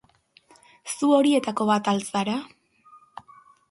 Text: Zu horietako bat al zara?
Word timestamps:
Zu 0.93 1.11
horietako 1.19 1.69
bat 1.73 1.93
al 1.95 2.03
zara? 2.09 2.43